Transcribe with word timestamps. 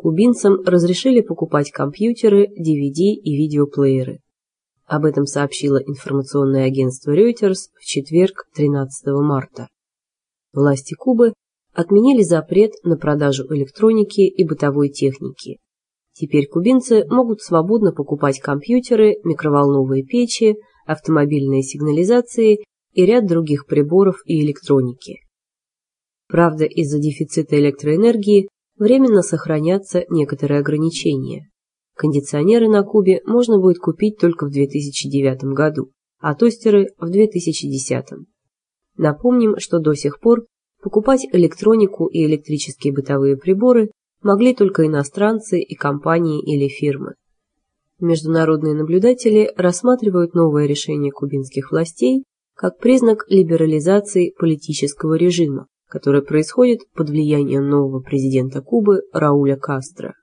кубинцам 0.00 0.62
разрешили 0.64 1.20
покупать 1.20 1.70
компьютеры, 1.70 2.46
DVD 2.46 3.12
и 3.12 3.36
видеоплееры. 3.36 4.20
Об 4.86 5.04
этом 5.04 5.26
сообщило 5.26 5.76
информационное 5.76 6.64
агентство 6.64 7.14
Reuters 7.14 7.68
в 7.78 7.84
четверг, 7.84 8.46
13 8.54 9.08
марта. 9.20 9.68
Власти 10.54 10.94
Кубы 10.94 11.34
отменили 11.74 12.22
запрет 12.22 12.72
на 12.82 12.96
продажу 12.96 13.44
электроники 13.54 14.22
и 14.22 14.42
бытовой 14.42 14.88
техники. 14.88 15.58
Теперь 16.14 16.48
кубинцы 16.48 17.04
могут 17.10 17.42
свободно 17.42 17.92
покупать 17.92 18.40
компьютеры, 18.40 19.16
микроволновые 19.22 20.02
печи, 20.02 20.56
автомобильные 20.86 21.62
сигнализации 21.62 22.64
и 22.94 23.04
ряд 23.04 23.26
других 23.26 23.66
приборов 23.66 24.22
и 24.24 24.42
электроники. 24.42 25.18
Правда, 26.26 26.64
из-за 26.64 26.98
дефицита 26.98 27.60
электроэнергии 27.60 28.48
временно 28.80 29.22
сохранятся 29.22 30.04
некоторые 30.08 30.58
ограничения. 30.58 31.48
Кондиционеры 31.94 32.68
на 32.68 32.82
Кубе 32.82 33.20
можно 33.26 33.60
будет 33.60 33.78
купить 33.78 34.18
только 34.18 34.46
в 34.46 34.50
2009 34.50 35.54
году, 35.54 35.90
а 36.18 36.34
тостеры 36.34 36.88
в 36.98 37.10
2010. 37.10 38.06
Напомним, 38.96 39.56
что 39.58 39.78
до 39.80 39.94
сих 39.94 40.18
пор 40.18 40.46
покупать 40.82 41.26
электронику 41.30 42.06
и 42.06 42.24
электрические 42.24 42.94
бытовые 42.94 43.36
приборы 43.36 43.90
могли 44.22 44.54
только 44.54 44.86
иностранцы 44.86 45.60
и 45.60 45.74
компании 45.74 46.42
или 46.42 46.68
фирмы. 46.68 47.14
Международные 48.00 48.74
наблюдатели 48.74 49.52
рассматривают 49.56 50.32
новое 50.32 50.64
решение 50.66 51.12
кубинских 51.12 51.70
властей 51.70 52.24
как 52.54 52.78
признак 52.78 53.26
либерализации 53.28 54.34
политического 54.38 55.14
режима, 55.14 55.66
который 55.90 56.22
происходит 56.22 56.80
под 56.94 57.10
влиянием 57.10 57.68
нового 57.68 58.00
президента 58.00 58.62
Кубы 58.62 59.02
Рауля 59.12 59.56
Кастро. 59.56 60.14